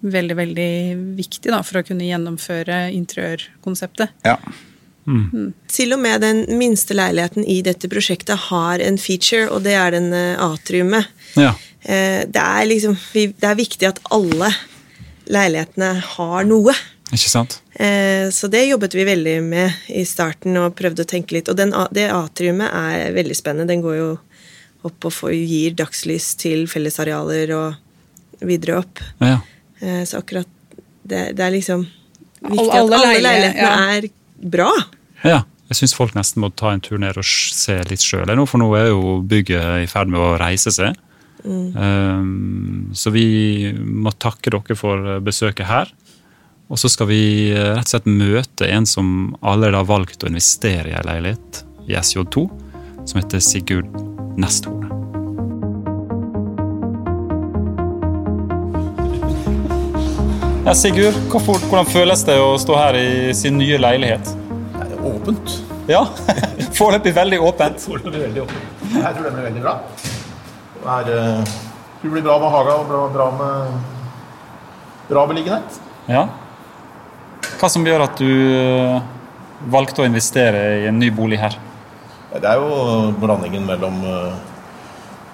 [0.00, 0.72] veldig, veldig
[1.20, 4.16] viktig da, for å kunne gjennomføre interiørkonseptet.
[4.26, 4.38] Ja.
[5.06, 5.52] Mm.
[5.70, 9.94] Til og med den minste leiligheten i dette prosjektet har en feature, og det er
[9.96, 11.10] den eh, atriumet.
[11.38, 11.54] Ja.
[11.82, 14.52] Eh, det, er liksom, det er viktig at alle
[15.30, 16.74] leilighetene har noe.
[17.10, 17.58] Ikke sant?
[17.74, 21.50] Eh, så det jobbet vi veldig med i starten og prøvde å tenke litt.
[21.50, 23.70] Og den, det atriumet er veldig spennende.
[23.72, 24.10] Den går jo
[24.86, 29.02] opp og får, gir dagslys til fellesarealer og videre opp.
[29.20, 29.40] Ja.
[29.80, 30.48] Så akkurat
[31.04, 31.82] det, det er liksom
[32.40, 33.98] viktig at alle leilighetene ja.
[33.98, 34.08] er
[34.40, 34.70] bra.
[35.26, 35.44] Ja.
[35.70, 38.66] Jeg syns folk nesten må ta en tur ned og se litt sjøl for nå
[38.74, 40.98] er jo bygget i ferd med å reise seg.
[41.44, 41.68] Mm.
[41.78, 45.92] Um, så vi må takke dere for besøket her.
[46.70, 50.30] Og så skal vi eh, rett og slett møte en som allerede har valgt å
[50.30, 52.46] investere i ei leilighet i SJ2,
[53.10, 53.90] som heter Sigurd
[54.38, 54.89] Nesthole.
[60.60, 64.28] Ja, Sigurd, hvordan føles det å stå her i sin nye leilighet?
[64.74, 65.52] Det er åpent.
[65.88, 66.02] Ja,
[66.76, 67.80] Foreløpig veldig åpent.
[67.80, 68.66] Foreløpig veldig åpent.
[68.92, 69.72] Jeg tror det blir veldig bra.
[70.74, 71.54] Det er, uh,
[72.02, 75.78] det blir bra med haga og bra, bra med bra beliggenhet.
[76.12, 76.26] Ja.
[77.56, 79.00] Hva som gjør at du uh,
[79.72, 81.56] valgte å investere i en ny bolig her?
[82.34, 84.36] Det er jo blandingen mellom uh,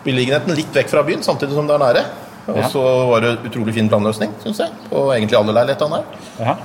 [0.06, 2.06] beliggenheten litt vekk fra byen, samtidig som det er nære.
[2.46, 6.26] Og så var det utrolig fin planløsning, syns jeg, på egentlig alle leilighetene her.
[6.38, 6.56] Ja.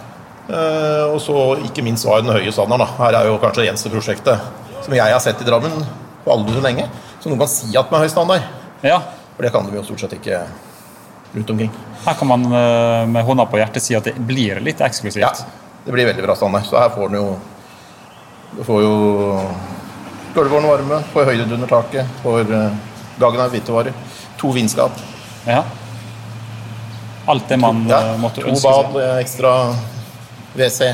[0.52, 2.86] Uh, og så ikke minst var den høye standarden.
[2.86, 2.98] Da.
[3.00, 4.50] Her er jo kanskje det eneste prosjektet
[4.82, 5.86] som jeg har sett i Drammen
[6.26, 6.88] på aldri så lenge,
[7.22, 8.46] som noen kan si at med høy standard.
[8.86, 9.00] Ja.
[9.38, 10.44] For det kan de jo stort sett ikke
[11.34, 11.72] rundt omkring.
[12.04, 15.24] Her kan man uh, med hånda på hjertet si at det blir litt eksklusivt.
[15.24, 15.32] Ja,
[15.86, 16.68] det blir veldig bra standard.
[16.70, 17.40] Så her får den jo
[18.52, 18.96] Du får jo
[20.36, 22.74] gulvvåren varme, får høyde under taket, får uh,
[23.22, 23.96] dagen av hvitevarer.
[24.42, 24.98] To vindskap.
[25.48, 25.64] Ja.
[27.32, 29.54] Alt det man Ja, eh, måtte ønske bad, To bad, ekstra
[30.56, 30.94] WC.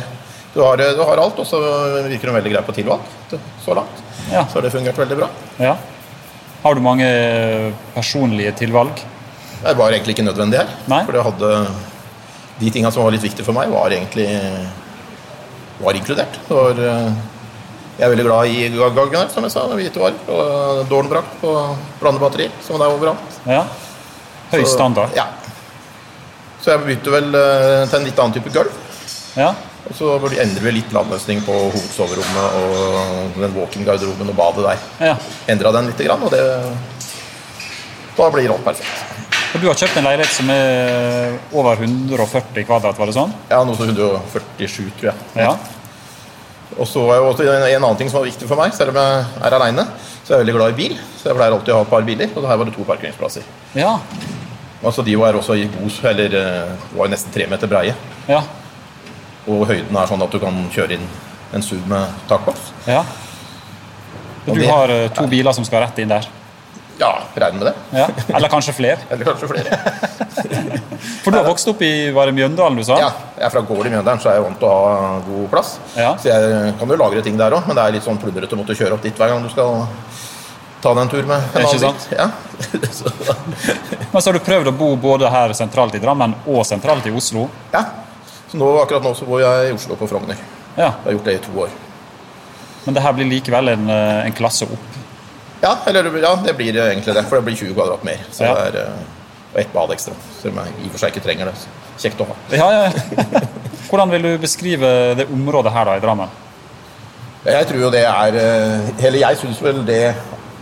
[0.53, 1.59] Du har, du har alt, og så
[2.07, 3.01] virker hun veldig grei på tilvalg
[3.63, 4.01] så langt.
[4.31, 4.45] Ja.
[4.47, 5.29] Så har det fungert veldig bra.
[5.61, 5.75] Ja.
[6.63, 7.05] Har du mange
[7.93, 9.03] personlige tilvalg?
[9.61, 10.73] Det var egentlig ikke nødvendig her.
[10.89, 11.03] Nei.
[11.05, 11.51] For det hadde
[12.59, 14.27] de tinga som var litt viktige for meg, var egentlig
[15.79, 16.39] var inkludert.
[16.47, 17.11] Det var, eh,
[17.97, 20.17] jeg er veldig glad i Gaggen, som jeg sa, hvite varer.
[20.29, 21.53] Og Dornbrakt på
[22.01, 23.39] blandebatterier, som det er overalt.
[23.45, 23.63] Ja.
[24.51, 24.77] Høy Så-
[25.15, 25.25] Ja.
[26.61, 28.71] Så jeg begynte vel eh, til en litt annen type gulv.
[29.37, 29.53] Ja.
[29.87, 34.77] Og så endrer vi litt landløsning på hovedsoverommet og den walking-garderoben og badet der.
[35.05, 35.15] ja.
[35.47, 36.41] Endra den litt, grann, og det
[38.17, 39.03] Da blir alt perfekt.
[39.55, 43.31] Og du har kjøpt en leilighet som er over 140 kvadrat, var det sånn?
[43.49, 45.15] Ja, noe som 147, tror jeg.
[45.37, 45.53] Ja.
[46.77, 48.95] Og så er jo en en annen ting som var viktig for meg, selv om
[48.99, 49.87] jeg er aleine,
[50.25, 50.97] så er jeg veldig glad i bil.
[51.15, 53.43] Så jeg pleier alltid å ha et par biler, og her var det to parkeringsplasser.
[53.75, 53.99] Ja.
[54.85, 57.95] Altså De var også i god Eller eh, var nesten tre meter breie.
[58.29, 58.43] Ja.
[59.47, 61.07] Og høyden er sånn at du kan kjøre inn
[61.55, 62.71] en SUV med takboks.
[62.87, 63.03] ja.
[64.47, 66.25] Og Du det- har to to biler som skal rett inn der?
[66.99, 67.73] Ja, regner med det.
[67.99, 68.07] Ja.
[68.35, 68.97] Eller kanskje flere?
[69.11, 69.79] Eller kanskje flere.
[71.23, 72.95] For du har vokst opp i var det Mjøndalen, du sa?
[72.97, 75.49] Ja, jeg er fra gård i Mjøndalen, så jeg er vant til å ha god
[75.51, 75.73] plass.
[75.97, 76.13] Ja.
[76.17, 78.61] Så jeg kan jo lagre ting der òg, men det er litt sånn plundrete å
[78.61, 79.85] måtte kjøre opp dit hver gang du skal
[80.87, 82.05] ta deg en tur med en Ikke sant?
[82.15, 82.29] Ja.
[84.11, 87.13] Men så har du prøvd å bo både her sentralt i Drammen og sentralt i
[87.15, 87.49] Oslo?
[87.75, 87.83] ja.
[88.47, 90.39] så nå, akkurat nå så bor jeg i Oslo på Frogner.
[90.77, 90.93] Ja.
[90.93, 91.73] Jeg har gjort det i to år.
[92.85, 94.95] Men det her blir likevel en, eh, en klasse opp?
[95.59, 98.21] Ja, eller, ja, det blir egentlig det, for det blir 20 kvadrat mer.
[98.31, 98.53] Så Ja.
[98.55, 99.05] det er eh,
[99.53, 101.55] og ett bad ekstra, selv om jeg i og for seg ikke trenger det.
[101.97, 102.35] Kjekt å ha.
[102.53, 103.41] Ja, ja.
[103.89, 106.35] Hvordan vil du beskrive det området her da i Drammen?
[107.47, 110.01] Jeg tror jo det er eh, Eller jeg syns vel det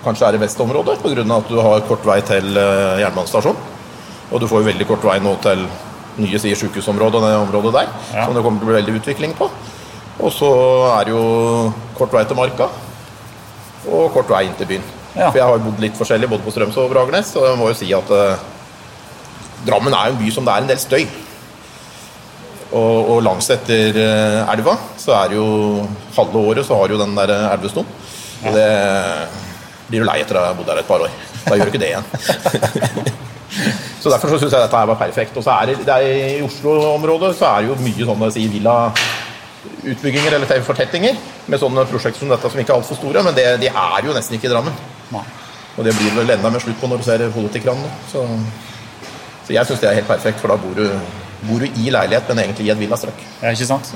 [0.05, 1.25] kanskje er det beste området, pga.
[1.37, 3.73] at du har kort vei til eh, jernbanestasjonen.
[4.31, 5.65] Og du får jo veldig kort vei nå til
[6.17, 8.25] nye sier sykehusområdet og det området der, Ja.
[8.25, 9.49] som det kommer til å bli veldig utvikling på.
[10.23, 10.49] Og så
[10.95, 12.69] er det jo kort vei til Marka,
[13.91, 14.85] og kort vei inn til byen.
[15.15, 15.29] Ja.
[15.29, 17.69] For jeg har jo bodd litt forskjellig, både på Strømsø og Bragernes, og jeg må
[17.69, 18.43] jo si at eh,
[19.65, 21.05] Drammen er jo en by som det er en del støy.
[22.75, 25.85] Og, og langs etter eh, elva så er det jo
[26.17, 27.69] halve året så har jo den der eh,
[28.45, 28.49] Ja.
[28.49, 28.65] Og det
[29.89, 31.13] blir du lei etter å ha bodd der et par år.
[31.45, 32.07] Da gjør du ikke det igjen.
[34.01, 35.37] så derfor så syns jeg dette her var perfekt.
[35.37, 38.45] Og så er det, det er i Oslo-området så er det jo mye sånne si
[38.55, 41.19] villa-utbygginger eller fortettinger
[41.51, 44.15] med sånne prosjekter som dette som ikke er altfor store, men det, de er jo
[44.15, 44.85] nesten ikke i Drammen.
[45.13, 45.25] Nei.
[45.75, 47.89] Og det blir vel enda mer slutt på når du ser politikerne.
[48.11, 48.23] Så,
[49.45, 50.85] så jeg syns det er helt perfekt, for da bor du,
[51.45, 53.25] bor du i leilighet, men egentlig i et villastrøk.
[53.41, 53.91] Ja, ikke sant?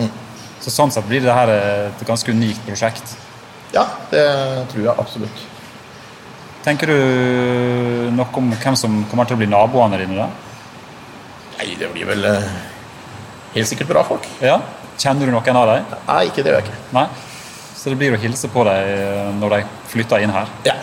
[0.60, 3.16] Så sånn sett blir det her et ganske unikt prosjekt.
[3.72, 4.26] Ja, det
[4.74, 5.48] tror jeg absolutt.
[6.70, 10.20] Tenker du noe om hvem som kommer til å bli naboene dine?
[10.22, 10.28] da?
[11.58, 12.44] Nei, det blir vel eh,
[13.56, 14.28] helt sikkert bra folk.
[14.46, 14.60] Ja?
[15.02, 15.88] Kjenner du noen av dem?
[16.06, 16.82] Nei, ikke det gjør jeg ikke.
[16.94, 17.08] Nei?
[17.74, 20.52] Så det blir å hilse på dem eh, når de flytter inn her?
[20.68, 20.76] Ja,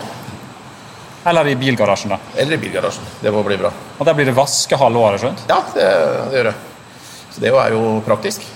[1.31, 2.19] Eller i bilgarasjen, da?
[2.35, 3.07] Eller i bilgarasjen.
[3.23, 3.71] Det må bli bra.
[4.01, 5.47] Og der blir det vaske halve året, skjønt?
[5.51, 5.87] Ja, det,
[6.33, 6.59] det gjør jeg.
[7.31, 8.51] Så det er jo praktisk.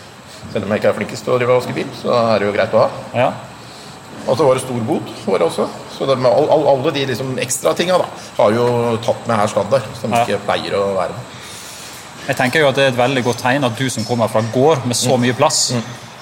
[0.51, 2.51] Selv om jeg ikke er flinkest til å drive og vaske bil, så er det
[2.51, 2.91] jo greit å ha.
[3.23, 3.31] Ja.
[4.27, 5.67] Og så var det stor bot for det også.
[5.99, 7.97] Så det med all, all, alle de liksom ekstra tinga
[8.37, 10.23] har jo tatt med her standard, som Ja.
[10.25, 11.39] ikke pleier å være med.
[12.29, 14.43] Jeg tenker jo at det er et veldig godt tegn at du som kommer fra
[14.55, 15.73] gård med så mye plass,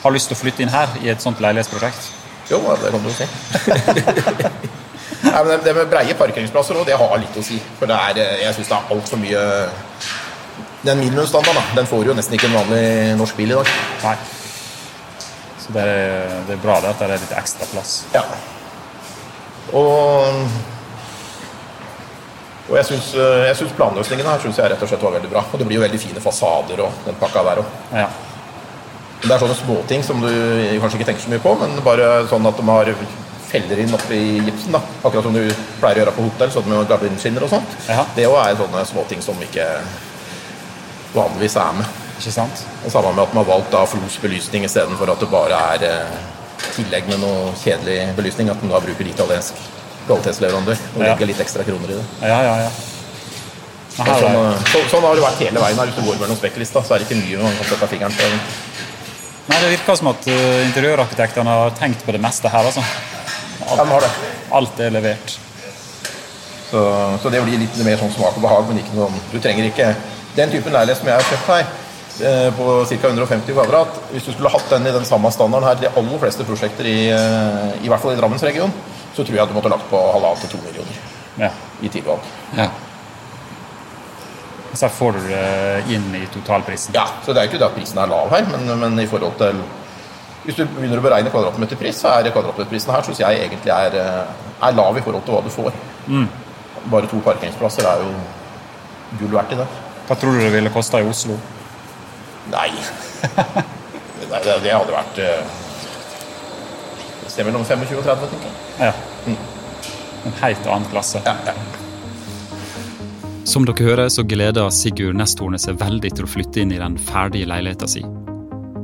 [0.03, 2.13] har lyst til å flytte inn her i et sånt leilighetsprosjekt.
[2.51, 3.27] Jo, det kan du si.
[5.23, 7.59] Nei, men det- med breie parkeringsplasser òg, det har litt å si.
[7.79, 9.69] For det er, eh, jeg syns det er altfor mye
[10.85, 13.67] Den minimumsstandarden, da, den får jo nesten ikke en vanlig norsk bil i dag.
[14.05, 14.17] Nei.
[15.69, 17.95] Så det er, det er bra det at det er litt ekstra plass.
[18.17, 18.25] Ja.
[19.77, 20.49] Og
[22.69, 25.41] og jeg syns, planløsningen her synes jeg rett og slett var veldig bra.
[25.41, 27.71] Og det blir jo veldig fine fasader og den pakka der òg.
[27.97, 28.09] Ja.
[29.23, 32.45] Det er sånne småting som du kanskje ikke tenker så mye på, men bare sånn
[32.49, 32.91] at de har
[33.49, 34.77] feller inn oppi gipsen.
[34.77, 35.41] da Akkurat som du
[35.81, 37.79] pleier å gjøre på hotell, sånn med gardinskinner og sånt.
[37.89, 38.05] Ja.
[38.15, 39.65] Det òg er sånne småting som ikke
[41.17, 41.97] vanligvis er med.
[42.19, 42.65] Ikke sant?
[42.85, 45.85] Og Sammen med at man har valgt da Flos belysning istedenfor at det bare er
[45.87, 46.21] eh,
[46.75, 48.51] tillegg med noe kjedelig belysning.
[48.51, 49.55] At man da bruker italiensk
[50.09, 51.13] kvalitetsleverandør og Ja.
[51.13, 52.05] legger litt ekstra kroner i det.
[52.23, 52.71] Ja, ja, ja.
[53.99, 55.91] Aha, Sånn, eh, så, sånn har det vært hele veien her.
[55.91, 58.29] Hvis du går mellom spekklista, så er det ikke mye man kan sette fingeren på.
[59.49, 62.67] nei, det virker som at uh, interiørarkitektene har tenkt på det meste her.
[62.69, 62.83] altså.
[63.65, 64.11] Ja, de har det.
[64.59, 65.39] Alt er levert.
[66.71, 66.81] Så,
[67.23, 69.65] så det blir litt mer sånn smak og behag, men ikke noe sånn Du trenger
[69.71, 69.87] ikke
[70.37, 71.87] den typen leilighet som jeg har kjøpt her, eh,
[72.57, 73.09] på ca.
[73.09, 73.99] 150 kvadrat.
[74.13, 76.99] Hvis du skulle hatt den i den samme standarden her de aller fleste prosjekter i,
[77.15, 78.75] eh, i hvert fall i Drammensregionen,
[79.15, 80.99] så tror jeg at du måtte lagt på halvannen til to millioner
[81.39, 81.51] Ja.
[81.83, 82.21] i tilvalg.
[82.57, 82.69] ja.
[84.75, 86.93] Så får du det inn i totalprisen.
[86.95, 89.39] Ja, så det er ikke det at prisen er lav her, men, men i forhold
[89.41, 89.63] til
[90.45, 94.69] Hvis du begynner å beregne kvadratmeterpris, så er kvadratmeterprisen her syns jeg egentlig er, eh,
[94.69, 95.73] er lav i forhold til hva du får.
[96.91, 98.13] Bare to parkeringsplasser er jo
[99.19, 99.67] gull verdt i det.
[100.09, 101.37] Hva tror du det ville kosta i Oslo?
[102.53, 102.71] Nei.
[104.31, 108.55] Nei det, det hadde vært Et sted mellom 25 og 30, tenker jeg.
[108.89, 108.93] Ja.
[110.27, 111.19] En helt annen klasse.
[111.25, 111.53] Ja, ja.
[113.49, 116.99] Som dere hører, så gleder Sigurd Nesthorne seg veldig til å flytte inn i den
[117.01, 118.11] ferdige leiligheten sin.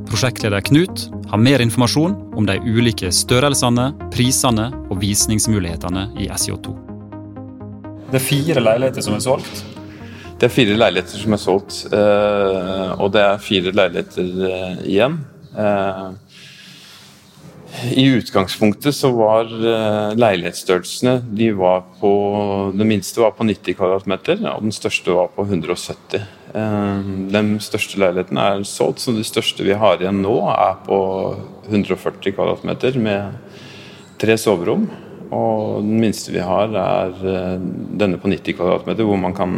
[0.09, 6.73] Prosjektleder Knut har mer informasjon om de ulike størrelsene, prisene og visningsmulighetene i SJ2.
[8.09, 9.55] Det er fire leiligheter som er solgt.
[10.35, 15.15] Det er fire leiligheter som er solgt, eh, og det er fire leiligheter eh, igjen.
[15.55, 16.09] Eh,
[17.95, 19.47] I utgangspunktet så var
[20.19, 22.11] leilighetsstørrelsene de var på,
[22.75, 26.27] Den minste var på 90 kvadratmeter, og den største var på 170.
[26.51, 30.99] Eh, Den største leiligheten er solgt, så de største vi har igjen nå, er på
[31.71, 33.39] 140 kvadratmeter med
[34.19, 34.89] tre soverom.
[35.33, 37.65] Og den minste vi har, er eh,
[38.01, 39.53] denne på 90 kvadratmeter, hvor man kan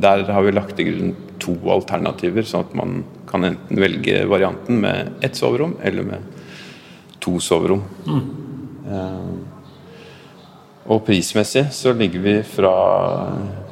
[0.00, 4.82] Der har vi lagt til grunn to alternativer, sånn at man kan enten velge varianten
[4.82, 6.20] med ett soverom eller med
[7.20, 7.82] to soverom.
[8.06, 8.20] Mm.
[10.90, 12.72] og prismessig så ligger vi fra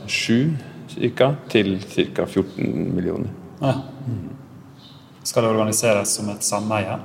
[0.07, 0.55] 7
[0.89, 2.27] cirka, til ca.
[2.27, 3.31] 14 millioner.
[3.61, 3.75] Ja.
[5.23, 6.99] Skal det organiseres som et sameie?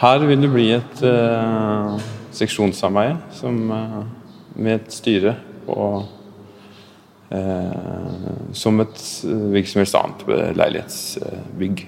[0.00, 1.94] Her vil det bli et eh,
[2.34, 4.02] seksjonssameie som, eh,
[4.56, 6.04] med et styre og
[7.30, 11.84] eh, som et eh, hvilket som helst annet leilighetsbygg.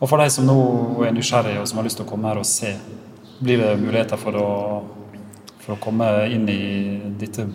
[0.00, 0.56] Og for de som nå
[1.06, 2.74] er nysgjerrige og som har lyst til å komme her og se,
[3.40, 4.48] blir det muligheter for å,
[5.62, 6.64] for å komme inn i
[7.20, 7.46] dette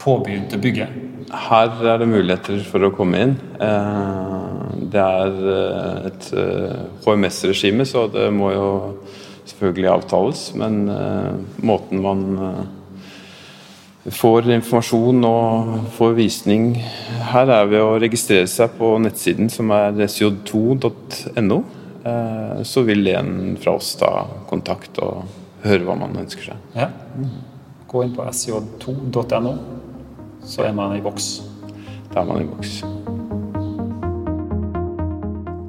[0.00, 0.98] påbegynte bygget?
[1.30, 3.36] Her er det muligheter for å komme inn.
[3.60, 4.46] Eh,
[4.90, 5.36] Det er
[6.08, 6.24] et
[7.04, 8.70] HMS-regime, så det må jo
[9.50, 10.44] selvfølgelig avtales.
[10.58, 11.34] Men eh,
[11.66, 12.62] måten man eh,
[14.16, 16.72] får informasjon og får visning
[17.32, 21.60] her, er ved å registrere seg på nettsiden som er sj2.no.
[22.00, 24.12] Eh, Så vil en fra oss ta
[24.48, 25.24] kontakt og
[25.64, 26.66] høre hva man ønsker seg.
[26.74, 26.88] Ja.
[27.90, 29.54] Gå inn på sj2.no,
[30.46, 31.32] så er man i boks.
[32.10, 32.80] Da er man i boks.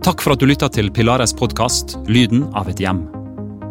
[0.01, 3.20] Takk for at du lytta til Pilares podkast 'Lyden av et hjem'.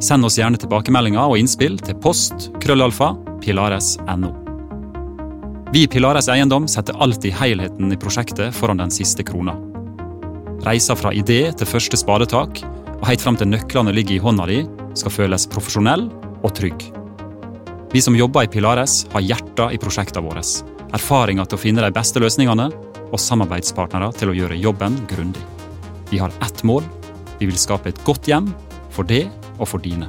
[0.00, 3.12] Send oss gjerne tilbakemeldinger og innspill til post krøllalfa
[3.44, 4.30] pilares.no.
[5.70, 9.54] Vi i Pilares Eiendom setter alltid helheten i prosjektet foran den siste krona.
[10.64, 12.62] Reisa fra idé til første spadetak,
[12.96, 14.64] og helt fram til nøklene ligger i hånda di,
[14.98, 16.08] skal føles profesjonell
[16.40, 16.88] og trygg.
[17.92, 20.42] Vi som jobber i Pilares, har hjertet i prosjektene våre,
[20.96, 22.70] erfaringer til å finne de beste løsningene
[23.10, 25.44] og samarbeidspartnere til å gjøre jobben grundig.
[26.10, 26.82] Vi har ett mål.
[27.38, 28.50] Vi vil skape et godt hjem
[28.90, 29.28] for det
[29.60, 30.08] og for dine.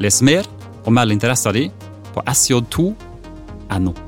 [0.00, 0.46] Les mer
[0.86, 1.66] og meld interessa di
[2.14, 4.05] på sj2.no.